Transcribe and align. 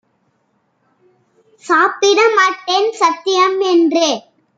சாப்பிட 1.63 2.21
மாட்டேன் 2.35 2.89
சத்தியம் 2.93 3.59
என்று! 3.67 4.07